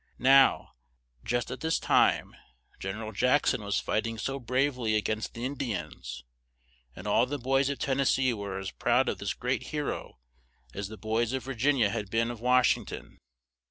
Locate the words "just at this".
1.23-1.77